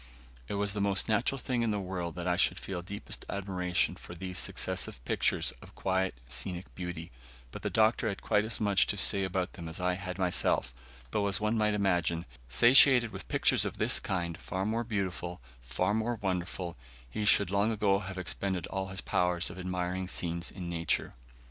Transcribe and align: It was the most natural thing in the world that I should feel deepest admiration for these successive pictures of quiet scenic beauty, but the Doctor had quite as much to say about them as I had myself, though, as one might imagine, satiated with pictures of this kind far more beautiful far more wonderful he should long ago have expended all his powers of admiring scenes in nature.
It 0.47 0.55
was 0.55 0.73
the 0.73 0.81
most 0.81 1.07
natural 1.07 1.37
thing 1.37 1.61
in 1.61 1.69
the 1.69 1.79
world 1.79 2.15
that 2.15 2.27
I 2.27 2.35
should 2.35 2.57
feel 2.59 2.81
deepest 2.81 3.23
admiration 3.29 3.93
for 3.95 4.15
these 4.15 4.39
successive 4.39 4.97
pictures 5.05 5.53
of 5.61 5.75
quiet 5.75 6.15
scenic 6.27 6.73
beauty, 6.73 7.11
but 7.51 7.61
the 7.61 7.69
Doctor 7.69 8.09
had 8.09 8.19
quite 8.23 8.43
as 8.43 8.59
much 8.59 8.87
to 8.87 8.97
say 8.97 9.23
about 9.23 9.53
them 9.53 9.69
as 9.69 9.79
I 9.79 9.93
had 9.93 10.17
myself, 10.17 10.73
though, 11.11 11.27
as 11.27 11.39
one 11.39 11.55
might 11.55 11.75
imagine, 11.75 12.25
satiated 12.49 13.11
with 13.11 13.27
pictures 13.27 13.63
of 13.63 13.77
this 13.77 13.99
kind 13.99 14.39
far 14.39 14.65
more 14.65 14.83
beautiful 14.83 15.39
far 15.61 15.93
more 15.93 16.15
wonderful 16.15 16.75
he 17.07 17.23
should 17.23 17.51
long 17.51 17.71
ago 17.71 17.99
have 17.99 18.17
expended 18.17 18.65
all 18.65 18.87
his 18.87 19.01
powers 19.01 19.51
of 19.51 19.59
admiring 19.59 20.07
scenes 20.07 20.49
in 20.49 20.67
nature. 20.67 21.13